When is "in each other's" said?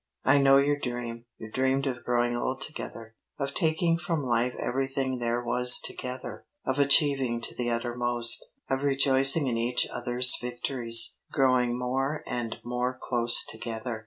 9.45-10.35